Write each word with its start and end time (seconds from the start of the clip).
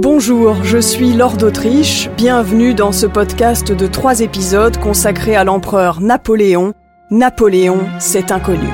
Bonjour, 0.00 0.62
je 0.62 0.78
suis 0.78 1.12
Lord 1.12 1.38
d'Autriche, 1.38 2.08
bienvenue 2.16 2.72
dans 2.72 2.92
ce 2.92 3.04
podcast 3.04 3.72
de 3.72 3.88
trois 3.88 4.20
épisodes 4.20 4.76
consacrés 4.76 5.34
à 5.34 5.42
l'empereur 5.42 6.00
Napoléon. 6.00 6.72
Napoléon, 7.10 7.80
c'est 7.98 8.30
inconnu. 8.30 8.68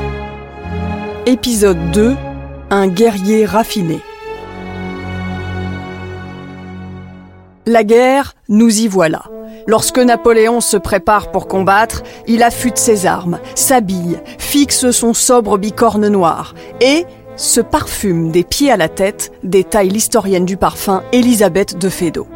Épisode 1.24 1.78
2, 1.92 2.14
un 2.68 2.88
guerrier 2.88 3.46
raffiné. 3.46 4.00
La 7.64 7.84
guerre, 7.84 8.34
nous 8.50 8.80
y 8.80 8.86
voilà. 8.86 9.22
Lorsque 9.66 9.98
Napoléon 9.98 10.60
se 10.60 10.76
prépare 10.76 11.30
pour 11.30 11.48
combattre, 11.48 12.02
il 12.26 12.42
affûte 12.42 12.76
ses 12.76 13.06
armes, 13.06 13.38
s'habille, 13.54 14.20
fixe 14.36 14.90
son 14.90 15.14
sobre 15.14 15.56
bicorne 15.56 16.08
noir 16.08 16.54
et 16.82 17.06
se 17.36 17.60
parfume 17.60 18.30
des 18.30 18.44
pieds 18.44 18.70
à 18.70 18.76
la 18.76 18.88
tête, 18.88 19.32
détaille 19.42 19.88
l'historienne 19.88 20.44
du 20.44 20.56
parfum 20.56 21.02
Elisabeth 21.12 21.78
de 21.78 21.88
Fédot 21.88 22.26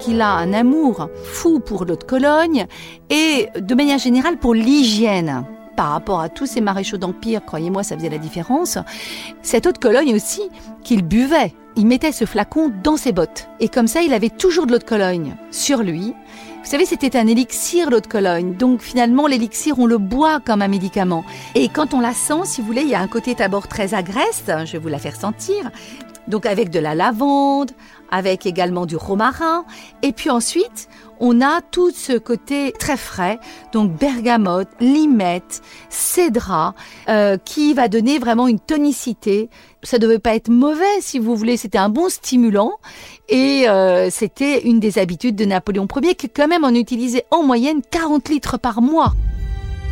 qu'il 0.00 0.22
a 0.22 0.32
un 0.32 0.54
amour 0.54 1.10
fou 1.24 1.60
pour 1.60 1.84
l'eau 1.84 1.96
de 1.96 2.04
Cologne 2.04 2.66
et 3.10 3.48
de 3.54 3.74
manière 3.74 3.98
générale 3.98 4.38
pour 4.38 4.54
l'hygiène. 4.54 5.44
Par 5.76 5.90
rapport 5.90 6.20
à 6.20 6.28
tous 6.28 6.46
ces 6.46 6.60
maréchaux 6.60 6.96
d'Empire, 6.96 7.44
croyez-moi, 7.44 7.82
ça 7.82 7.96
faisait 7.96 8.08
la 8.08 8.18
différence. 8.18 8.78
Cette 9.42 9.66
eau 9.66 9.72
de 9.72 9.78
Cologne 9.78 10.14
aussi, 10.14 10.42
qu'il 10.82 11.02
buvait. 11.02 11.54
Il 11.76 11.86
mettait 11.86 12.12
ce 12.12 12.24
flacon 12.24 12.72
dans 12.82 12.96
ses 12.96 13.12
bottes. 13.12 13.48
Et 13.60 13.68
comme 13.68 13.86
ça, 13.86 14.02
il 14.02 14.12
avait 14.12 14.30
toujours 14.30 14.66
de 14.66 14.72
l'eau 14.72 14.78
de 14.78 14.84
Cologne 14.84 15.36
sur 15.50 15.82
lui. 15.82 16.14
Vous 16.62 16.68
savez, 16.68 16.84
c'était 16.84 17.16
un 17.16 17.26
élixir, 17.26 17.90
l'eau 17.90 18.00
de 18.00 18.06
Cologne. 18.06 18.54
Donc 18.54 18.82
finalement, 18.82 19.26
l'élixir, 19.26 19.78
on 19.78 19.86
le 19.86 19.98
boit 19.98 20.40
comme 20.40 20.62
un 20.62 20.68
médicament. 20.68 21.24
Et 21.54 21.68
quand 21.68 21.94
on 21.94 22.00
la 22.00 22.12
sent, 22.12 22.42
si 22.44 22.60
vous 22.60 22.66
voulez, 22.66 22.82
il 22.82 22.88
y 22.88 22.94
a 22.94 23.00
un 23.00 23.08
côté 23.08 23.34
d'abord 23.34 23.66
très 23.66 23.94
agreste, 23.94 24.52
je 24.66 24.72
vais 24.72 24.78
vous 24.78 24.88
la 24.88 24.98
faire 24.98 25.16
sentir. 25.16 25.70
Donc 26.28 26.44
avec 26.44 26.70
de 26.70 26.78
la 26.78 26.94
lavande, 26.94 27.72
avec 28.10 28.46
également 28.46 28.86
du 28.86 28.96
romarin. 28.96 29.64
Et 30.02 30.12
puis 30.12 30.30
ensuite, 30.30 30.88
on 31.20 31.40
a 31.42 31.60
tout 31.60 31.90
ce 31.90 32.16
côté 32.16 32.72
très 32.78 32.96
frais, 32.96 33.38
donc 33.72 33.92
bergamote, 33.92 34.68
limette, 34.80 35.60
cédra, 35.90 36.74
euh, 37.08 37.36
qui 37.44 37.74
va 37.74 37.88
donner 37.88 38.18
vraiment 38.18 38.48
une 38.48 38.58
tonicité. 38.58 39.50
Ça 39.82 39.98
devait 39.98 40.18
pas 40.18 40.34
être 40.34 40.48
mauvais, 40.48 41.00
si 41.00 41.18
vous 41.18 41.36
voulez. 41.36 41.56
C'était 41.56 41.78
un 41.78 41.90
bon 41.90 42.08
stimulant 42.08 42.72
et 43.28 43.68
euh, 43.68 44.08
c'était 44.10 44.62
une 44.62 44.80
des 44.80 44.98
habitudes 44.98 45.36
de 45.36 45.44
Napoléon 45.44 45.86
Ier 46.02 46.14
qui 46.14 46.28
quand 46.28 46.48
même 46.48 46.64
en 46.64 46.70
utilisait 46.70 47.26
en 47.30 47.42
moyenne 47.42 47.82
40 47.90 48.28
litres 48.28 48.58
par 48.58 48.82
mois. 48.82 49.12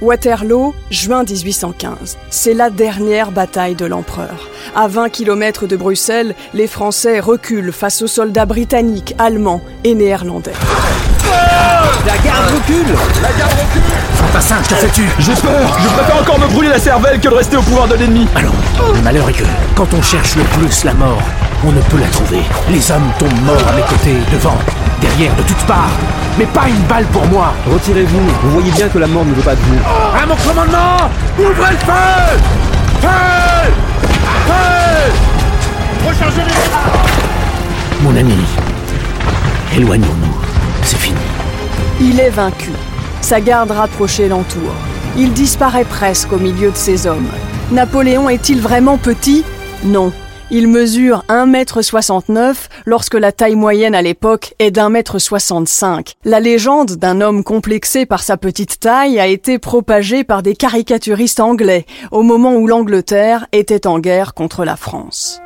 Waterloo, 0.01 0.75
juin 0.91 1.25
1815. 1.25 2.19
C'est 2.31 2.55
la 2.55 2.71
dernière 2.71 3.33
bataille 3.33 3.75
de 3.75 3.85
l'empereur. 3.85 4.49
À 4.77 4.87
20 4.87 5.09
km 5.09 5.67
de 5.67 5.77
Bruxelles, 5.77 6.35
les 6.55 6.67
Français 6.69 7.19
reculent 7.21 7.73
face 7.73 8.03
aux 8.03 8.07
soldats 8.07 8.47
britanniques, 8.47 9.15
allemands 9.19 9.61
et 9.83 9.95
néerlandais. 9.95 10.53
La 12.07 12.17
garde 12.19 12.55
recule 12.55 12.95
La 13.23 13.33
garde 13.39 13.53
recule 13.53 13.83
Fantassin, 14.15 14.57
je 14.63 14.69
te 14.69 14.75
fais 14.75 14.89
tu 14.91 15.03
J'ai 15.19 15.35
peur 15.35 15.79
Je 15.83 15.89
préfère 15.89 16.17
encore 16.21 16.39
me 16.39 16.47
brûler 16.47 16.69
la 16.69 16.79
cervelle 16.79 17.21
que 17.21 17.29
de 17.29 17.35
rester 17.35 17.57
au 17.57 17.63
pouvoir 17.63 17.89
de 17.89 17.97
l'ennemi 17.97 18.27
Alors, 18.35 18.55
le 18.95 19.03
malheur 19.03 19.29
est 19.29 19.35
que, 19.35 19.45
quand 19.75 19.93
on 19.93 20.01
cherche 20.01 20.37
le 20.37 20.45
plus 20.45 20.85
la 20.85 20.95
mort, 20.95 21.21
on 21.67 21.73
ne 21.73 21.81
peut 21.83 21.99
la 21.99 22.07
trouver. 22.09 22.41
Les 22.71 22.91
hommes 22.91 23.11
tombent 23.19 23.45
morts 23.45 23.69
à 23.69 23.73
mes 23.75 23.83
côtés, 23.83 24.17
devant, 24.33 24.57
derrière, 25.01 25.35
de 25.37 25.43
toutes 25.43 25.65
parts. 25.67 25.91
Mais 26.39 26.47
pas 26.47 26.69
une 26.69 26.83
balle 26.83 27.05
pour 27.07 27.27
moi 27.27 27.53
Retirez-vous, 27.67 28.21
vous 28.43 28.51
voyez 28.53 28.71
bien 28.71 28.89
que 28.89 28.99
la 28.99 29.09
mort 29.09 29.25
ne 29.25 29.35
veut 29.35 29.43
pas 29.43 29.57
de 29.57 29.61
vous. 29.61 29.79
À 30.17 30.25
mon 30.25 30.37
commandement 30.37 31.11
Ouvrez 31.37 31.73
le 31.73 31.79
feu 31.79 32.39
Feu 33.03 33.73
Feu 34.47 35.13
Rechargez 36.07 36.43
les 36.43 38.05
Mon 38.05 38.17
ami, 38.17 38.37
éloignons-nous. 39.77 40.37
C'est 40.85 40.99
fini. 40.99 41.17
Il 42.01 42.21
est 42.21 42.31
vaincu. 42.31 42.71
Sa 43.21 43.41
garde 43.41 43.73
rapprochée 43.73 44.29
l'entoure. 44.29 44.75
Il 45.17 45.33
disparaît 45.33 45.85
presque 45.85 46.33
au 46.33 46.39
milieu 46.39 46.71
de 46.71 46.77
ses 46.77 47.09
hommes. 47.09 47.27
Napoléon 47.73 48.29
est-il 48.29 48.61
vraiment 48.61 48.97
petit? 48.97 49.45
Non. 49.85 50.13
Il 50.51 50.67
mesure 50.67 51.25
1m69 51.29 52.69
lorsque 52.87 53.15
la 53.15 53.33
taille 53.33 53.55
moyenne 53.55 53.95
à 53.95 54.01
l'époque 54.01 54.55
est 54.59 54.71
d'un 54.71 54.89
mètre 54.89 55.19
65. 55.19 56.15
La 56.25 56.41
légende 56.41 56.93
d'un 56.93 57.21
homme 57.21 57.45
complexé 57.45 58.07
par 58.07 58.23
sa 58.23 58.39
petite 58.39 58.81
taille 58.81 59.21
a 59.21 59.27
été 59.27 59.59
propagée 59.59 60.25
par 60.25 60.43
des 60.43 60.57
caricaturistes 60.57 61.41
anglais 61.41 61.85
au 62.13 62.23
moment 62.23 62.55
où 62.55 62.67
l'Angleterre 62.67 63.47
était 63.53 63.87
en 63.87 63.99
guerre 63.99 64.33
contre 64.33 64.65
la 64.65 64.77
France. 64.77 65.43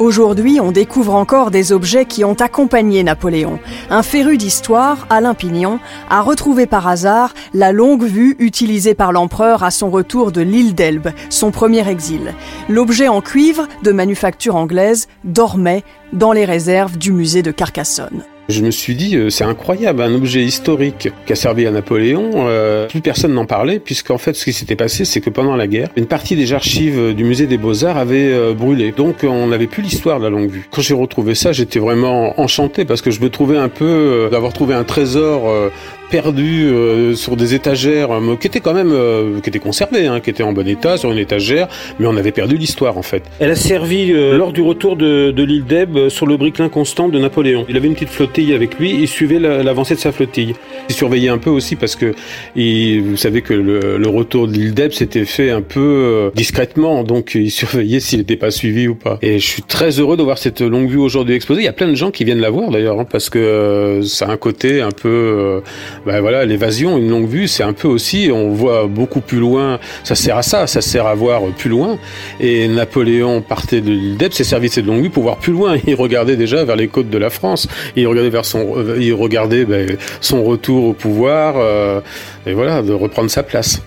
Aujourd'hui, 0.00 0.60
on 0.62 0.72
découvre 0.72 1.14
encore 1.14 1.50
des 1.50 1.72
objets 1.72 2.06
qui 2.06 2.24
ont 2.24 2.32
accompagné 2.32 3.02
Napoléon. 3.02 3.58
Un 3.90 4.02
féru 4.02 4.38
d'histoire, 4.38 5.06
Alain 5.10 5.34
Pignon, 5.34 5.78
a 6.08 6.22
retrouvé 6.22 6.64
par 6.64 6.88
hasard 6.88 7.34
la 7.52 7.70
longue 7.70 8.04
vue 8.04 8.34
utilisée 8.38 8.94
par 8.94 9.12
l'empereur 9.12 9.62
à 9.62 9.70
son 9.70 9.90
retour 9.90 10.32
de 10.32 10.40
l'île 10.40 10.74
d'Elbe, 10.74 11.10
son 11.28 11.50
premier 11.50 11.86
exil. 11.86 12.32
L'objet 12.70 13.08
en 13.08 13.20
cuivre, 13.20 13.68
de 13.82 13.92
manufacture 13.92 14.56
anglaise, 14.56 15.06
dormait 15.24 15.84
dans 16.14 16.32
les 16.32 16.46
réserves 16.46 16.96
du 16.96 17.12
musée 17.12 17.42
de 17.42 17.50
Carcassonne. 17.50 18.24
Je 18.50 18.62
me 18.62 18.70
suis 18.70 18.94
dit, 18.94 19.16
euh, 19.16 19.30
c'est 19.30 19.44
incroyable, 19.44 20.02
un 20.02 20.14
objet 20.14 20.42
historique 20.42 21.08
qui 21.26 21.32
a 21.32 21.36
servi 21.36 21.66
à 21.66 21.70
Napoléon. 21.70 22.30
Euh, 22.48 22.86
plus 22.88 23.00
personne 23.00 23.32
n'en 23.32 23.46
parlait, 23.46 23.78
puisqu'en 23.78 24.18
fait, 24.18 24.34
ce 24.34 24.44
qui 24.44 24.52
s'était 24.52 24.76
passé, 24.76 25.04
c'est 25.04 25.20
que 25.20 25.30
pendant 25.30 25.56
la 25.56 25.66
guerre, 25.66 25.88
une 25.96 26.06
partie 26.06 26.36
des 26.36 26.52
archives 26.52 27.14
du 27.14 27.24
musée 27.24 27.46
des 27.46 27.58
Beaux-Arts 27.58 27.96
avait 27.96 28.32
euh, 28.32 28.54
brûlé. 28.54 28.92
Donc, 28.92 29.18
on 29.22 29.46
n'avait 29.46 29.66
plus 29.66 29.82
l'histoire 29.82 30.18
de 30.18 30.24
la 30.24 30.30
longue 30.30 30.50
vue. 30.50 30.68
Quand 30.70 30.82
j'ai 30.82 30.94
retrouvé 30.94 31.34
ça, 31.34 31.52
j'étais 31.52 31.78
vraiment 31.78 32.40
enchanté 32.40 32.84
parce 32.84 33.02
que 33.02 33.10
je 33.10 33.20
me 33.20 33.30
trouvais 33.30 33.58
un 33.58 33.68
peu 33.68 33.84
euh, 33.84 34.30
d'avoir 34.30 34.52
trouvé 34.52 34.74
un 34.74 34.84
trésor 34.84 35.48
euh, 35.48 35.70
perdu 36.10 36.66
euh, 36.66 37.14
sur 37.14 37.36
des 37.36 37.54
étagères 37.54 38.10
euh, 38.12 38.36
qui 38.36 38.46
étaient 38.46 38.60
quand 38.60 38.74
même 38.74 38.90
euh, 38.92 39.40
qui 39.40 39.48
étaient 39.48 39.58
conservées, 39.58 40.06
hein, 40.06 40.20
qui 40.20 40.30
étaient 40.30 40.42
en 40.42 40.52
bon 40.52 40.66
état 40.66 40.96
sur 40.96 41.10
une 41.12 41.18
étagère, 41.18 41.68
mais 41.98 42.06
on 42.06 42.16
avait 42.16 42.32
perdu 42.32 42.56
l'histoire 42.56 42.98
en 42.98 43.02
fait. 43.02 43.22
Elle 43.38 43.50
a 43.50 43.54
servi 43.56 44.12
euh, 44.12 44.36
lors 44.36 44.52
du 44.52 44.60
retour 44.62 44.96
de, 44.96 45.30
de 45.30 45.42
l'île 45.42 45.64
d'Elbe 45.64 45.96
euh, 45.96 46.08
sur 46.10 46.26
le 46.26 46.36
briquelin 46.36 46.68
constant 46.68 47.08
de 47.08 47.18
Napoléon. 47.18 47.64
Il 47.68 47.76
avait 47.76 47.86
une 47.86 47.94
petite 47.94 48.08
flottille 48.10 48.52
avec 48.54 48.78
lui, 48.78 48.90
il 49.00 49.08
suivait 49.08 49.38
la- 49.38 49.62
l'avancée 49.62 49.94
de 49.94 50.00
sa 50.00 50.12
flottille. 50.12 50.54
Il 50.88 50.94
surveillait 50.94 51.28
un 51.28 51.38
peu 51.38 51.50
aussi 51.50 51.76
parce 51.76 51.96
que 51.96 52.14
il- 52.56 53.02
vous 53.02 53.16
savez 53.16 53.42
que 53.42 53.54
le, 53.54 53.96
le 53.98 54.08
retour 54.08 54.48
de 54.48 54.52
l'île 54.52 54.74
d'Elbe 54.74 54.92
s'était 54.92 55.24
fait 55.24 55.50
un 55.50 55.62
peu 55.62 55.80
euh, 55.80 56.30
discrètement, 56.34 57.04
donc 57.04 57.32
il 57.34 57.50
surveillait 57.60 58.00
s'il 58.00 58.18
n'était 58.18 58.36
pas 58.36 58.50
suivi 58.50 58.88
ou 58.88 58.94
pas. 58.94 59.18
Et 59.22 59.38
je 59.38 59.46
suis 59.46 59.62
très 59.62 60.00
heureux 60.00 60.16
de 60.16 60.22
voir 60.22 60.38
cette 60.38 60.60
longue 60.60 60.88
vue 60.90 60.98
aujourd'hui 60.98 61.34
exposée. 61.34 61.60
Il 61.60 61.64
y 61.64 61.68
a 61.68 61.72
plein 61.72 61.88
de 61.88 61.94
gens 61.94 62.10
qui 62.10 62.24
viennent 62.24 62.40
la 62.40 62.50
voir 62.50 62.70
d'ailleurs, 62.70 62.98
hein, 63.00 63.06
parce 63.10 63.30
que 63.30 64.00
ça 64.04 64.26
a 64.26 64.30
un 64.32 64.36
côté 64.36 64.80
un 64.80 64.90
peu 64.90 65.08
euh, 65.08 65.60
ben 66.06 66.20
voilà, 66.20 66.44
l'évasion, 66.44 66.96
une 66.96 67.08
longue 67.08 67.28
vue, 67.28 67.48
c'est 67.48 67.62
un 67.62 67.72
peu 67.72 67.88
aussi, 67.88 68.30
on 68.32 68.50
voit 68.50 68.86
beaucoup 68.86 69.20
plus 69.20 69.38
loin, 69.38 69.78
ça 70.02 70.14
sert 70.14 70.36
à 70.36 70.42
ça, 70.42 70.66
ça 70.66 70.80
sert 70.80 71.06
à 71.06 71.14
voir 71.14 71.42
plus 71.56 71.68
loin. 71.68 71.98
Et 72.40 72.68
Napoléon 72.68 73.42
partait 73.42 73.80
de 73.80 73.90
l'île 73.90 74.16
d'Elbe, 74.16 74.32
s'est 74.32 74.44
servi 74.44 74.68
de 74.68 74.82
longue 74.82 75.02
vue 75.02 75.10
pour 75.10 75.24
voir 75.24 75.36
plus 75.36 75.52
loin. 75.52 75.76
Il 75.86 75.94
regardait 75.94 76.36
déjà 76.36 76.64
vers 76.64 76.76
les 76.76 76.88
côtes 76.88 77.10
de 77.10 77.18
la 77.18 77.30
France, 77.30 77.68
il 77.96 78.06
regardait 78.06 78.30
vers 78.30 78.44
son, 78.44 78.76
euh, 78.76 78.96
il 79.00 79.12
regardait 79.14 79.64
ben, 79.64 79.96
son 80.20 80.42
retour 80.44 80.84
au 80.84 80.92
pouvoir, 80.92 81.54
euh, 81.58 82.00
et 82.46 82.52
voilà, 82.52 82.82
de 82.82 82.92
reprendre 82.92 83.30
sa 83.30 83.42
place. 83.42 83.82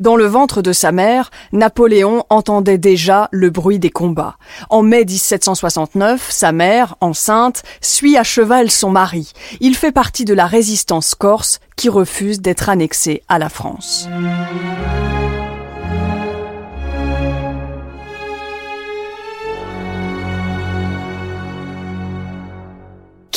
Dans 0.00 0.16
le 0.16 0.24
ventre 0.24 0.62
de 0.62 0.72
sa 0.72 0.92
mère, 0.92 1.30
Napoléon 1.52 2.24
entendait 2.30 2.78
déjà 2.78 3.28
le 3.32 3.50
bruit 3.50 3.78
des 3.78 3.90
combats. 3.90 4.36
En 4.70 4.82
mai 4.82 5.04
1769, 5.04 6.26
sa 6.30 6.52
mère, 6.52 6.96
enceinte, 7.02 7.62
suit 7.82 8.16
à 8.16 8.24
cheval 8.24 8.70
son 8.70 8.90
mari. 8.90 9.32
Il 9.60 9.76
fait 9.76 9.92
partie 9.92 10.24
de 10.24 10.32
la 10.32 10.46
résistance 10.46 11.14
corse 11.14 11.60
qui 11.76 11.90
refuse 11.90 12.40
d'être 12.40 12.70
annexée 12.70 13.22
à 13.28 13.38
la 13.38 13.50
France. 13.50 14.08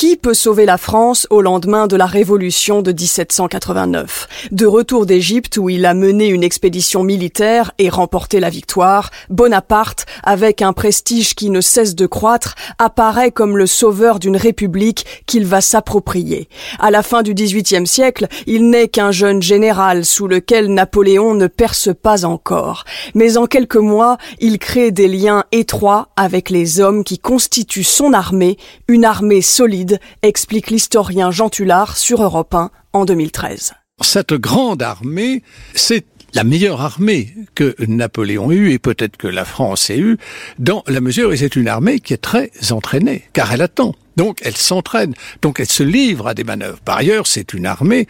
Qui 0.04 0.18
peut 0.18 0.34
sauver 0.34 0.66
la 0.66 0.78
France 0.78 1.28
au 1.30 1.42
lendemain 1.42 1.88
de 1.88 1.96
la 1.96 2.06
Révolution 2.06 2.82
de 2.82 2.92
1789 2.92 4.50
De 4.52 4.66
retour 4.66 5.06
d'Égypte 5.06 5.56
où 5.56 5.70
il 5.70 5.86
a 5.86 5.94
mené 5.94 6.28
une 6.28 6.44
expédition 6.44 7.04
militaire 7.04 7.72
et 7.78 7.88
remporté 7.88 8.42
la 8.42 8.50
victoire, 8.50 9.12
Bonaparte, 9.30 10.06
avec 10.22 10.62
un 10.62 10.74
prestige 10.74 11.36
qui 11.36 11.50
ne 11.50 11.62
cesse 11.62 11.96
de 11.96 12.06
croître, 12.06 12.56
apparaît 12.80 13.32
comme 13.32 13.58
le 13.58 13.66
sauveur 13.66 14.20
d'une 14.20 14.36
république 14.36 15.24
qu'il 15.26 15.46
va 15.46 15.62
s'approprier. 15.62 16.50
À 16.80 16.92
la 16.92 17.02
fin 17.02 17.22
du 17.22 17.34
XVIIIe 17.34 17.88
siècle, 17.88 18.28
il 18.46 18.70
n'est 18.70 18.90
qu'un 18.90 19.12
jeune 19.12 19.42
général 19.42 20.04
sous 20.04 20.28
lequel 20.28 20.74
Napoléon 20.74 21.34
ne 21.34 21.48
perce 21.48 21.92
pas 21.96 22.26
encore. 22.26 22.84
Mais 23.16 23.38
en 23.38 23.46
quelques 23.46 23.78
mois, 23.78 24.18
il 24.42 24.60
crée 24.60 24.92
des 24.92 25.08
liens 25.08 25.46
étroits 25.54 26.10
avec 26.18 26.50
les 26.50 26.82
hommes 26.82 27.06
qui 27.06 27.20
constituent 27.20 27.86
son 27.86 28.12
armée, 28.12 28.58
une 28.90 29.06
armée 29.06 29.42
solide, 29.42 29.93
explique 30.22 30.70
l'historien 30.70 31.32
Jean 31.32 31.50
Tullard 31.50 31.98
sur 31.98 32.22
Europe 32.22 32.54
1 32.54 32.72
en 32.94 33.06
2013. 33.06 33.74
Cette 34.02 34.34
grande 34.34 34.82
armée, 34.82 35.44
c'est 35.76 36.06
la 36.34 36.44
meilleure 36.44 36.82
armée 36.82 37.34
que 37.56 37.76
Napoléon 37.88 38.52
eue 38.52 38.72
et 38.72 38.80
peut-être 38.80 39.18
que 39.18 39.28
la 39.28 39.46
France 39.46 39.90
ait 39.90 40.00
eue, 40.00 40.18
dans 40.58 40.84
la 40.88 41.00
mesure 41.00 41.30
où 41.30 41.36
c'est 41.36 41.56
une 41.56 41.68
armée 41.68 42.00
qui 42.00 42.14
est 42.14 42.18
très 42.18 42.52
entraînée, 42.72 43.24
car 43.34 43.54
elle 43.54 43.62
attend. 43.62 43.96
Donc 44.18 44.40
elle 44.44 44.58
s'entraîne, 44.58 45.14
donc 45.42 45.60
elle 45.60 45.70
se 45.70 45.84
livre 45.84 46.28
à 46.28 46.34
des 46.34 46.44
manœuvres. 46.44 46.80
Par 46.82 46.98
ailleurs, 46.98 47.28
c'est 47.28 47.54
une 47.54 47.66
armée 47.66 48.08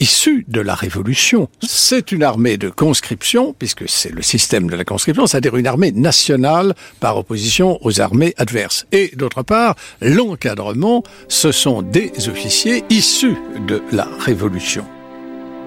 issue 0.00 0.44
de 0.48 0.60
la 0.60 0.74
Révolution. 0.74 1.48
C'est 1.62 2.12
une 2.12 2.22
armée 2.22 2.56
de 2.56 2.68
conscription, 2.68 3.54
puisque 3.58 3.88
c'est 3.88 4.12
le 4.12 4.22
système 4.22 4.68
de 4.68 4.76
la 4.76 4.84
conscription, 4.84 5.26
c'est-à-dire 5.26 5.56
une 5.56 5.66
armée 5.66 5.92
nationale 5.92 6.74
par 7.00 7.16
opposition 7.16 7.78
aux 7.82 8.00
armées 8.00 8.34
adverses. 8.36 8.86
Et 8.92 9.12
d'autre 9.16 9.42
part, 9.42 9.76
l'encadrement, 10.00 11.02
ce 11.28 11.52
sont 11.52 11.82
des 11.82 12.12
officiers 12.28 12.84
issus 12.90 13.36
de 13.66 13.82
la 13.92 14.08
Révolution. 14.20 14.84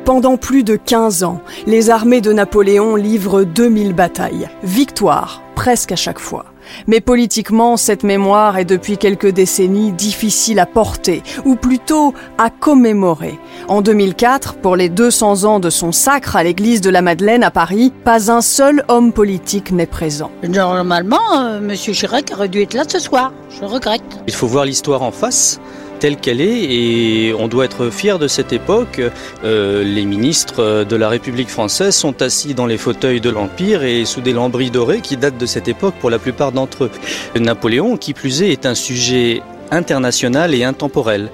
Pendant 0.05 0.37
plus 0.37 0.63
de 0.63 0.77
15 0.77 1.23
ans, 1.23 1.41
les 1.65 1.89
armées 1.89 2.21
de 2.21 2.31
Napoléon 2.31 2.95
livrent 2.95 3.43
2000 3.43 3.93
batailles. 3.93 4.47
Victoire, 4.63 5.41
presque 5.53 5.91
à 5.91 5.97
chaque 5.97 6.19
fois. 6.19 6.45
Mais 6.87 7.01
politiquement, 7.01 7.77
cette 7.77 8.03
mémoire 8.03 8.57
est 8.57 8.65
depuis 8.65 8.97
quelques 8.97 9.29
décennies 9.29 9.91
difficile 9.91 10.59
à 10.59 10.65
porter, 10.65 11.23
ou 11.45 11.55
plutôt 11.55 12.13
à 12.37 12.49
commémorer. 12.49 13.39
En 13.67 13.81
2004, 13.81 14.55
pour 14.55 14.75
les 14.75 14.89
200 14.89 15.43
ans 15.43 15.59
de 15.59 15.69
son 15.69 15.91
sacre 15.91 16.35
à 16.35 16.43
l'église 16.43 16.81
de 16.81 16.89
la 16.89 17.01
Madeleine 17.01 17.43
à 17.43 17.51
Paris, 17.51 17.91
pas 18.03 18.31
un 18.31 18.41
seul 18.41 18.83
homme 18.87 19.13
politique 19.13 19.71
n'est 19.71 19.85
présent. 19.85 20.31
Normalement, 20.47 21.17
euh, 21.35 21.59
M. 21.59 21.75
Chirac 21.75 22.31
aurait 22.33 22.49
dû 22.49 22.61
être 22.61 22.73
là 22.73 22.83
ce 22.87 22.99
soir. 22.99 23.33
Je 23.49 23.65
regrette. 23.65 24.01
Il 24.27 24.33
faut 24.33 24.47
voir 24.47 24.65
l'histoire 24.65 25.01
en 25.01 25.11
face 25.11 25.59
telle 25.97 26.17
qu'elle 26.17 26.41
est 26.41 26.63
et 26.63 27.33
on 27.33 27.47
doit 27.47 27.65
être 27.65 27.89
fier 27.89 28.19
de 28.19 28.27
cette 28.27 28.53
époque. 28.53 29.01
Euh, 29.43 29.83
les 29.83 30.05
ministres 30.05 30.83
de 30.83 30.95
la 30.95 31.09
République 31.09 31.49
française 31.49 31.95
sont 31.95 32.21
assis 32.21 32.53
dans 32.53 32.65
les 32.65 32.77
fauteuils 32.77 33.21
de 33.21 33.29
l'Empire 33.29 33.83
et 33.83 34.05
sous 34.05 34.21
des 34.21 34.33
lambris 34.33 34.71
dorés 34.71 35.01
qui 35.01 35.17
datent 35.17 35.37
de 35.37 35.45
cette 35.45 35.67
époque 35.67 35.95
pour 35.99 36.09
la 36.09 36.19
plupart 36.19 36.51
d'entre 36.51 36.85
eux. 36.85 36.91
Napoléon, 37.39 37.97
qui 37.97 38.13
plus 38.13 38.41
est, 38.41 38.49
est 38.49 38.65
un 38.65 38.75
sujet 38.75 39.41
international 39.71 40.53
et 40.53 40.63
intemporel. 40.63 41.29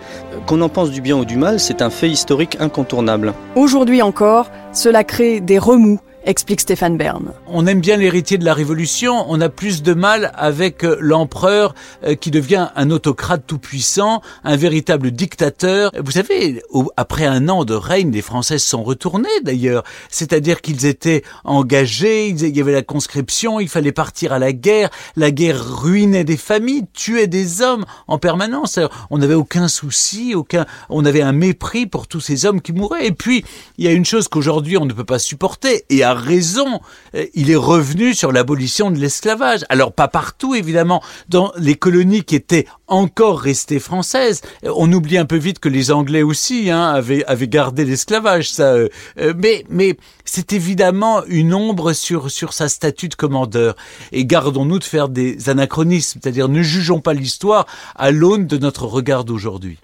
Qu'on 0.48 0.62
en 0.62 0.70
pense 0.70 0.92
du 0.92 1.02
bien 1.02 1.18
ou 1.18 1.26
du 1.26 1.38
mal, 1.38 1.60
c'est 1.60 1.82
un 1.82 1.90
fait 1.90 2.10
historique 2.10 2.58
incontournable. 2.60 3.34
Aujourd'hui 3.56 4.02
encore, 4.02 4.50
cela 4.74 5.04
crée 5.04 5.40
des 5.40 5.60
remous 5.60 6.00
explique 6.26 6.62
Stéphane 6.62 6.98
Bern. 6.98 7.32
On 7.48 7.68
aime 7.68 7.82
bien 7.82 7.98
l'héritier 7.98 8.38
de 8.38 8.46
la 8.46 8.54
Révolution, 8.54 9.26
on 9.28 9.42
a 9.42 9.50
plus 9.50 9.84
de 9.84 9.94
mal 9.94 10.32
avec 10.36 10.84
euh, 10.84 10.98
l'empereur 11.00 11.76
euh, 12.06 12.16
qui 12.16 12.32
devient 12.32 12.70
un 12.76 12.92
autocrate 12.92 13.44
tout-puissant, 13.46 14.22
un 14.44 14.56
véritable 14.56 15.12
dictateur. 15.12 15.92
Vous 16.00 16.12
savez, 16.12 16.62
après 16.98 17.26
un 17.26 17.50
an 17.50 17.66
de 17.66 17.74
règne, 17.74 18.12
les 18.12 18.22
Français 18.22 18.58
sont 18.58 18.84
retournés 18.84 19.28
d'ailleurs, 19.44 19.84
c'est-à-dire 20.10 20.62
qu'ils 20.62 20.86
étaient 20.86 21.24
engagés, 21.44 22.30
il 22.30 22.56
y 22.56 22.62
avait 22.62 22.72
la 22.72 22.84
conscription, 22.84 23.60
il 23.60 23.70
fallait 23.70 23.92
partir 23.92 24.34
à 24.34 24.40
la 24.40 24.54
guerre, 24.54 24.90
la 25.16 25.32
guerre 25.32 25.64
ruinait 25.82 26.24
des 26.24 26.38
familles, 26.38 26.86
tuait 26.94 27.28
des 27.28 27.62
hommes 27.62 27.86
en 28.08 28.18
permanence. 28.18 28.80
On 29.10 29.18
n'avait 29.18 29.34
aucun 29.34 29.68
souci, 29.68 30.36
aucun, 30.36 30.66
on 30.90 31.06
avait 31.06 31.22
un 31.22 31.34
mépris 31.34 31.86
pour 31.86 32.08
tous 32.08 32.22
ces 32.22 32.46
hommes 32.46 32.62
qui 32.62 32.72
mouraient. 32.72 33.08
Et 33.08 33.12
puis, 33.12 33.44
il 33.78 33.86
y 33.86 33.88
a 33.88 33.92
une 33.92 34.06
chose 34.06 34.28
qu'aujourd'hui 34.28 34.78
on 34.78 34.86
ne 34.86 34.94
peut 34.94 35.04
pas 35.04 35.20
supporter, 35.20 35.84
et 35.90 36.04
à 36.04 36.13
raison. 36.14 36.80
Euh, 37.16 37.26
il 37.34 37.52
est 37.52 37.56
revenu 37.56 38.14
sur 38.14 38.32
l'abolition 38.32 38.92
de 38.92 38.98
l'esclavage. 38.98 39.66
Alors 39.70 39.94
pas 39.94 40.08
partout, 40.08 40.56
évidemment, 40.56 41.02
dans 41.30 41.52
les 41.58 41.76
colonies 41.76 42.24
qui 42.24 42.36
étaient 42.36 42.66
encore 42.88 43.40
restées 43.40 43.80
françaises. 43.80 44.42
Euh, 44.66 44.72
on 44.76 44.92
oublie 44.92 45.18
un 45.18 45.26
peu 45.26 45.38
vite 45.38 45.60
que 45.60 45.70
les 45.70 45.92
Anglais 45.92 46.24
aussi 46.24 46.70
hein, 46.70 46.90
avaient, 46.90 47.48
gardé 47.48 47.86
l'esclavage. 47.86 48.52
Ça, 48.52 48.74
euh, 48.74 48.90
mais 49.38 49.66
mais 49.70 49.98
c'est 50.26 50.54
évidemment 50.54 51.24
une 51.26 51.54
ombre 51.54 51.94
sur 51.94 52.30
sur 52.32 52.54
sa 52.54 52.70
statut 52.70 53.10
de 53.10 53.16
commandeur. 53.16 53.76
Et 54.12 54.26
gardons-nous 54.26 54.80
de 54.80 54.84
faire 54.84 55.10
des 55.10 55.50
anachronismes, 55.50 56.20
c'est-à-dire 56.22 56.50
ne 56.50 56.62
jugeons 56.62 57.00
pas 57.00 57.14
l'histoire 57.14 57.66
à 57.96 58.12
l'aune 58.12 58.48
de 58.48 58.58
notre 58.58 58.86
regard 58.86 59.24
d'aujourd'hui. 59.24 59.80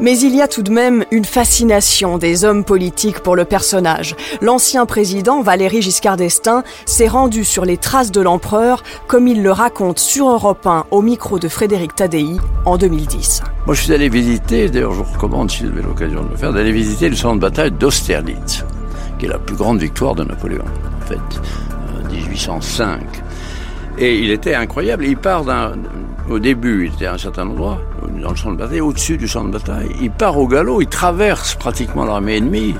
Mais 0.00 0.18
il 0.18 0.34
y 0.34 0.40
a 0.40 0.48
tout 0.48 0.62
de 0.62 0.70
même 0.70 1.04
une 1.10 1.26
fascination 1.26 2.16
des 2.16 2.44
hommes 2.46 2.64
politiques 2.64 3.20
pour 3.20 3.36
le 3.36 3.44
personnage. 3.44 4.16
L'ancien 4.40 4.86
président 4.86 5.42
Valéry 5.42 5.82
Giscard 5.82 6.16
d'Estaing 6.16 6.62
s'est 6.86 7.06
rendu 7.06 7.44
sur 7.44 7.66
les 7.66 7.76
traces 7.76 8.10
de 8.10 8.22
l'empereur, 8.22 8.82
comme 9.06 9.28
il 9.28 9.42
le 9.42 9.52
raconte 9.52 9.98
sur 9.98 10.30
Europe 10.30 10.66
1 10.66 10.86
au 10.90 11.02
micro 11.02 11.38
de 11.38 11.48
Frédéric 11.48 11.94
Tadei 11.94 12.36
en 12.64 12.78
2010. 12.78 13.42
Moi, 13.66 13.74
je 13.74 13.82
suis 13.82 13.92
allé 13.92 14.08
visiter, 14.08 14.70
d'ailleurs, 14.70 14.94
je 14.94 15.02
vous 15.02 15.12
recommande, 15.12 15.50
si 15.50 15.64
vous 15.64 15.70
avez 15.72 15.82
l'occasion 15.82 16.22
de 16.22 16.30
le 16.30 16.36
faire, 16.36 16.52
d'aller 16.54 16.72
visiter 16.72 17.10
le 17.10 17.16
centre 17.16 17.34
de 17.36 17.40
bataille 17.40 17.70
d'Austerlitz, 17.70 18.64
qui 19.18 19.26
est 19.26 19.28
la 19.28 19.38
plus 19.38 19.56
grande 19.56 19.80
victoire 19.80 20.14
de 20.14 20.24
Napoléon, 20.24 20.64
en 20.64 21.06
fait, 21.06 21.40
1805. 22.10 22.86
Euh, 22.88 23.04
Et 23.98 24.18
il 24.18 24.30
était 24.30 24.54
incroyable. 24.54 25.04
Il 25.04 25.18
part 25.18 25.44
d'un 25.44 25.72
au 26.30 26.38
début, 26.38 26.86
il 26.86 26.94
était 26.94 27.06
à 27.06 27.14
un 27.14 27.18
certain 27.18 27.46
endroit, 27.46 27.78
dans 28.22 28.30
le 28.30 28.36
champ 28.36 28.52
de 28.52 28.56
bataille, 28.56 28.80
au-dessus 28.80 29.16
du 29.16 29.26
champ 29.26 29.44
de 29.44 29.50
bataille. 29.50 29.90
Il 30.00 30.10
part 30.10 30.38
au 30.38 30.46
galop, 30.46 30.80
il 30.80 30.86
traverse 30.86 31.54
pratiquement 31.56 32.04
l'armée 32.04 32.36
ennemie, 32.36 32.74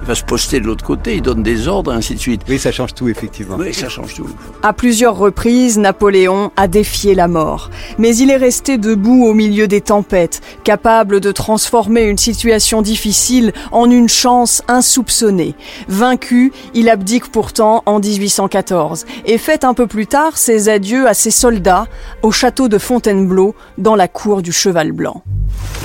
il 0.00 0.06
va 0.06 0.14
se 0.14 0.24
poster 0.24 0.60
de 0.60 0.66
l'autre 0.66 0.84
côté, 0.84 1.16
il 1.16 1.22
donne 1.22 1.42
des 1.42 1.68
ordres, 1.68 1.92
et 1.92 1.96
ainsi 1.96 2.14
de 2.14 2.20
suite. 2.20 2.42
Oui, 2.48 2.58
ça 2.58 2.72
change 2.72 2.94
tout, 2.94 3.08
effectivement. 3.08 3.56
Oui, 3.58 3.74
ça 3.74 3.88
change 3.88 4.14
tout. 4.14 4.28
À 4.62 4.72
plusieurs 4.72 5.16
reprises, 5.16 5.78
Napoléon 5.78 6.50
a 6.56 6.68
défié 6.68 7.14
la 7.14 7.28
mort. 7.28 7.70
Mais 7.98 8.16
il 8.16 8.30
est 8.30 8.36
resté 8.36 8.78
debout 8.78 9.24
au 9.26 9.34
milieu 9.34 9.68
des 9.68 9.80
tempêtes, 9.80 10.40
capable 10.64 11.20
de 11.20 11.32
transformer 11.32 12.02
une 12.02 12.18
situation 12.18 12.82
difficile 12.82 13.52
en 13.72 13.90
une 13.90 14.08
chance 14.08 14.62
insoupçonnée. 14.68 15.54
Vaincu, 15.88 16.52
il 16.74 16.88
abdique 16.88 17.30
pourtant 17.30 17.82
en 17.86 18.00
1814 18.00 19.04
et 19.26 19.38
fait 19.38 19.64
un 19.64 19.74
peu 19.74 19.86
plus 19.86 20.06
tard 20.06 20.38
ses 20.38 20.68
adieux 20.68 21.06
à 21.06 21.14
ses 21.14 21.30
soldats 21.30 21.86
au 22.22 22.30
château 22.30 22.68
de 22.68 22.78
Fontainebleau 22.78 23.54
dans 23.78 23.96
la 23.96 24.08
cour 24.08 24.42
du 24.42 24.52
Cheval 24.52 24.92
Blanc. 24.92 25.22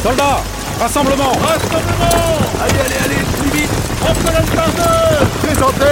Soldats, 0.01 0.41
rassemblement 0.79 1.31
Rassemblement 1.41 2.37
Allez, 2.63 2.79
allez, 2.79 2.95
allez, 3.05 3.44
Présentez 5.41 5.85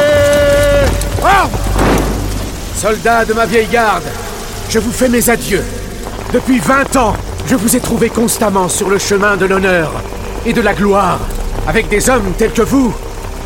Soldats 2.76 3.24
de 3.24 3.34
ma 3.34 3.46
vieille 3.46 3.68
garde, 3.72 4.04
je 4.70 4.80
vous 4.80 4.92
fais 4.92 5.08
mes 5.08 5.30
adieux. 5.30 5.64
Depuis 6.34 6.60
20 6.60 6.96
ans, 6.98 7.16
je 7.48 7.56
vous 7.56 7.76
ai 7.76 7.80
trouvé 7.80 8.10
constamment 8.10 8.68
sur 8.68 8.90
le 8.90 8.98
chemin 8.98 9.38
de 9.38 9.46
l'honneur 9.46 9.92
et 10.46 10.52
de 10.52 10.62
la 10.62 10.74
gloire. 10.74 11.20
Avec 11.66 11.88
des 11.88 12.10
hommes 12.10 12.34
tels 12.38 12.52
que 12.52 12.62
vous, 12.62 12.94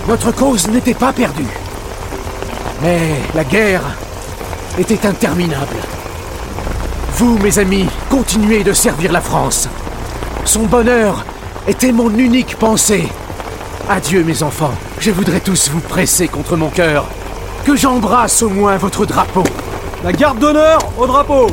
notre 0.07 0.31
cause 0.31 0.67
n'était 0.69 0.95
pas 0.95 1.13
perdue. 1.13 1.53
Mais 2.81 3.00
la 3.36 3.43
guerre 3.43 3.83
était 4.79 5.05
interminable. 5.05 5.77
Vous, 7.13 7.38
mes 7.38 7.59
amis, 7.59 7.88
continuez 8.09 8.63
de 8.63 8.74
servir 8.74 9.12
la 9.12 9.21
France. 9.21 9.67
Son 10.45 10.63
bonheur 10.63 11.25
était 11.67 11.91
mon 11.91 12.09
unique 12.09 12.55
pensée. 12.55 13.07
Adieu 13.89 14.22
mes 14.22 14.44
enfants, 14.44 14.74
je 15.00 15.12
voudrais 15.12 15.39
tous 15.39 15.70
vous 15.70 15.79
presser 15.79 16.27
contre 16.27 16.58
mon 16.58 16.67
cœur. 16.67 17.06
Que 17.63 17.77
j'embrasse 17.77 18.41
au 18.44 18.50
moins 18.50 18.75
votre 18.75 19.06
drapeau. 19.06 19.46
La 20.03 20.12
garde 20.12 20.39
d'honneur 20.39 20.79
au 20.98 21.08
drapeau 21.08 21.48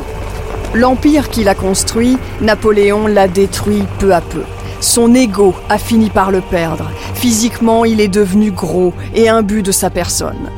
L'empire 0.73 1.29
qu'il 1.29 1.47
a 1.47 1.55
construit, 1.55 2.17
Napoléon 2.41 3.07
l'a 3.07 3.29
détruit 3.29 3.85
peu 3.99 4.13
à 4.13 4.19
peu. 4.19 4.43
Son 4.81 5.15
ego 5.15 5.55
a 5.69 5.77
fini 5.77 6.09
par 6.09 6.29
le 6.29 6.41
perdre. 6.41 6.91
Physiquement, 7.13 7.85
il 7.85 8.01
est 8.01 8.09
devenu 8.09 8.51
gros 8.51 8.93
et 9.13 9.29
imbu 9.29 9.63
de 9.63 9.71
sa 9.71 9.89
personne. 9.89 10.51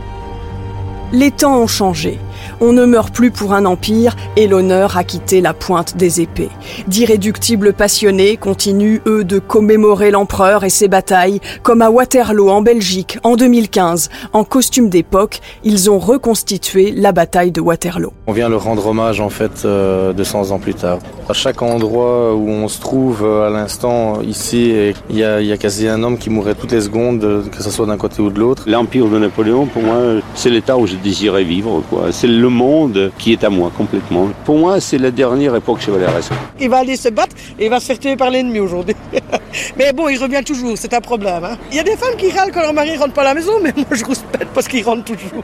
Les 1.11 1.29
temps 1.29 1.59
ont 1.59 1.67
changé. 1.67 2.19
On 2.61 2.73
ne 2.73 2.85
meurt 2.85 3.13
plus 3.13 3.31
pour 3.31 3.53
un 3.53 3.65
empire 3.65 4.15
et 4.35 4.47
l'honneur 4.47 4.97
a 4.97 5.03
quitté 5.03 5.41
la 5.41 5.53
pointe 5.53 5.97
des 5.97 6.21
épées. 6.21 6.49
D'irréductibles 6.87 7.73
passionnés 7.73 8.37
continuent, 8.37 8.99
eux, 9.05 9.23
de 9.23 9.39
commémorer 9.39 10.11
l'empereur 10.11 10.63
et 10.63 10.69
ses 10.69 10.87
batailles, 10.87 11.39
comme 11.63 11.81
à 11.81 11.89
Waterloo 11.89 12.49
en 12.49 12.61
Belgique 12.61 13.19
en 13.23 13.35
2015. 13.35 14.09
En 14.33 14.43
costume 14.43 14.89
d'époque, 14.89 15.41
ils 15.63 15.89
ont 15.89 15.99
reconstitué 15.99 16.91
la 16.91 17.11
bataille 17.11 17.51
de 17.51 17.61
Waterloo. 17.61 18.11
On 18.27 18.33
vient 18.33 18.49
le 18.49 18.57
rendre 18.57 18.87
hommage 18.87 19.21
en 19.21 19.29
fait 19.29 19.63
euh, 19.65 20.13
200 20.13 20.51
ans 20.51 20.59
plus 20.59 20.73
tard. 20.73 20.99
À 21.29 21.33
chaque 21.33 21.61
endroit 21.61 22.33
où 22.35 22.49
on 22.49 22.67
se 22.67 22.79
trouve 22.79 23.23
euh, 23.23 23.47
à 23.47 23.49
l'instant 23.49 24.21
ici, 24.21 24.73
il 25.09 25.17
y, 25.17 25.23
a, 25.23 25.41
il 25.41 25.47
y 25.47 25.51
a 25.51 25.57
quasi 25.57 25.87
un 25.87 26.03
homme 26.03 26.17
qui 26.17 26.29
mourrait 26.29 26.55
toutes 26.55 26.71
les 26.71 26.81
secondes, 26.81 27.23
euh, 27.23 27.43
que 27.49 27.61
ce 27.61 27.69
soit 27.69 27.85
d'un 27.85 27.97
côté 27.97 28.21
ou 28.21 28.29
de 28.29 28.39
l'autre. 28.39 28.63
L'empire 28.67 29.07
de 29.07 29.19
Napoléon, 29.19 29.65
pour 29.65 29.83
moi, 29.83 29.97
c'est 30.35 30.49
l'état 30.49 30.77
où 30.77 30.87
je 30.87 30.95
désirais 30.95 31.43
vivre. 31.43 31.81
quoi. 31.89 32.11
C'est 32.11 32.27
le 32.37 32.49
monde 32.49 33.11
qui 33.17 33.33
est 33.33 33.43
à 33.43 33.49
moi 33.49 33.71
complètement. 33.75 34.29
Pour 34.45 34.57
moi, 34.57 34.79
c'est 34.79 34.97
la 34.97 35.11
dernière 35.11 35.55
époque 35.55 35.81
chevaleresque. 35.81 36.31
Il 36.59 36.69
va 36.69 36.77
aller 36.77 36.95
se 36.95 37.09
battre 37.09 37.35
et 37.59 37.65
il 37.65 37.69
va 37.69 37.79
se 37.79 37.85
faire 37.87 37.99
tuer 37.99 38.15
par 38.15 38.29
l'ennemi 38.29 38.59
aujourd'hui. 38.59 38.95
mais 39.77 39.91
bon, 39.93 40.07
il 40.09 40.17
revient 40.17 40.43
toujours, 40.45 40.77
c'est 40.77 40.93
un 40.93 41.01
problème. 41.01 41.43
hein. 41.43 41.57
Il 41.71 41.77
y 41.77 41.79
a 41.79 41.83
des 41.83 41.97
femmes 41.97 42.15
qui 42.17 42.29
râlent 42.31 42.51
quand 42.53 42.61
leur 42.61 42.73
mari 42.73 42.95
rentre 42.97 43.13
pas 43.13 43.21
à 43.21 43.25
la 43.25 43.33
maison, 43.33 43.53
mais 43.61 43.73
moi 43.75 43.85
je 43.91 44.05
rouspète 44.05 44.47
parce 44.53 44.67
qu'il 44.67 44.83
rentre 44.85 45.03
toujours. 45.03 45.43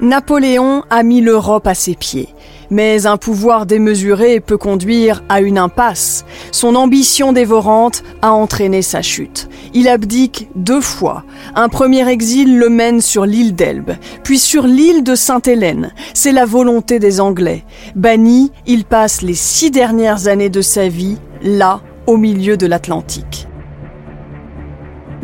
Napoléon 0.00 0.82
a 0.90 1.02
mis 1.02 1.20
l'Europe 1.20 1.66
à 1.66 1.74
ses 1.74 1.94
pieds. 1.94 2.28
Mais 2.72 3.04
un 3.04 3.18
pouvoir 3.18 3.66
démesuré 3.66 4.40
peut 4.40 4.56
conduire 4.56 5.22
à 5.28 5.42
une 5.42 5.58
impasse. 5.58 6.24
Son 6.52 6.74
ambition 6.74 7.34
dévorante 7.34 8.02
a 8.22 8.32
entraîné 8.32 8.80
sa 8.80 9.02
chute. 9.02 9.50
Il 9.74 9.88
abdique 9.88 10.48
deux 10.56 10.80
fois. 10.80 11.24
Un 11.54 11.68
premier 11.68 12.08
exil 12.08 12.58
le 12.58 12.70
mène 12.70 13.02
sur 13.02 13.26
l'île 13.26 13.54
d'Elbe, 13.54 13.90
puis 14.24 14.38
sur 14.38 14.66
l'île 14.66 15.04
de 15.04 15.14
Sainte-Hélène. 15.14 15.92
C'est 16.14 16.32
la 16.32 16.46
volonté 16.46 16.98
des 16.98 17.20
Anglais. 17.20 17.62
Banni, 17.94 18.50
il 18.66 18.86
passe 18.86 19.20
les 19.20 19.34
six 19.34 19.70
dernières 19.70 20.26
années 20.26 20.48
de 20.48 20.62
sa 20.62 20.88
vie 20.88 21.18
là, 21.42 21.82
au 22.06 22.16
milieu 22.16 22.56
de 22.56 22.64
l'Atlantique. 22.64 23.48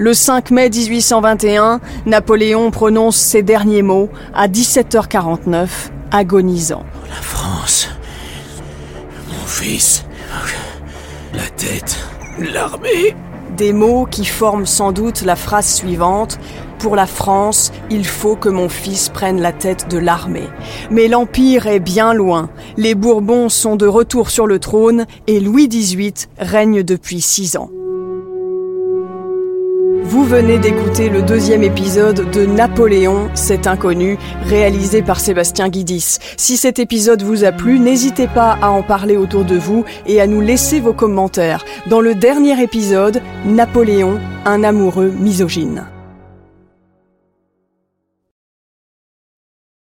Le 0.00 0.14
5 0.14 0.52
mai 0.52 0.70
1821, 0.70 1.80
Napoléon 2.06 2.70
prononce 2.70 3.16
ses 3.16 3.42
derniers 3.42 3.82
mots 3.82 4.08
à 4.32 4.46
17h49, 4.46 5.68
agonisant. 6.12 6.84
La 7.08 7.20
France, 7.20 7.88
mon 9.28 9.46
fils, 9.46 10.04
la 11.34 11.48
tête, 11.56 11.98
l'armée. 12.38 13.16
Des 13.56 13.72
mots 13.72 14.06
qui 14.08 14.24
forment 14.24 14.66
sans 14.66 14.92
doute 14.92 15.22
la 15.22 15.34
phrase 15.34 15.66
suivante 15.66 16.38
pour 16.78 16.94
la 16.94 17.06
France, 17.06 17.72
il 17.90 18.06
faut 18.06 18.36
que 18.36 18.48
mon 18.48 18.68
fils 18.68 19.08
prenne 19.08 19.40
la 19.40 19.50
tête 19.50 19.90
de 19.90 19.98
l'armée. 19.98 20.48
Mais 20.92 21.08
l'Empire 21.08 21.66
est 21.66 21.80
bien 21.80 22.14
loin. 22.14 22.50
Les 22.76 22.94
Bourbons 22.94 23.48
sont 23.48 23.74
de 23.74 23.88
retour 23.88 24.30
sur 24.30 24.46
le 24.46 24.60
trône 24.60 25.06
et 25.26 25.40
Louis 25.40 25.66
XVIII 25.66 26.14
règne 26.38 26.84
depuis 26.84 27.20
six 27.20 27.56
ans. 27.56 27.70
Vous 30.08 30.24
venez 30.24 30.58
d'écouter 30.58 31.10
le 31.10 31.20
deuxième 31.20 31.62
épisode 31.62 32.30
de 32.30 32.46
Napoléon, 32.46 33.28
cet 33.34 33.66
inconnu, 33.66 34.16
réalisé 34.44 35.02
par 35.02 35.20
Sébastien 35.20 35.68
Guidis. 35.68 36.16
Si 36.38 36.56
cet 36.56 36.78
épisode 36.78 37.22
vous 37.22 37.44
a 37.44 37.52
plu, 37.52 37.78
n'hésitez 37.78 38.26
pas 38.26 38.56
à 38.62 38.70
en 38.70 38.82
parler 38.82 39.18
autour 39.18 39.44
de 39.44 39.56
vous 39.56 39.84
et 40.06 40.22
à 40.22 40.26
nous 40.26 40.40
laisser 40.40 40.80
vos 40.80 40.94
commentaires. 40.94 41.62
Dans 41.90 42.00
le 42.00 42.14
dernier 42.14 42.58
épisode, 42.62 43.20
Napoléon, 43.44 44.18
un 44.46 44.64
amoureux 44.64 45.10
misogyne. 45.10 45.84